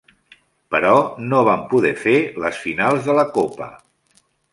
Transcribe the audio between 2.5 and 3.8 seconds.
finals de la Copa.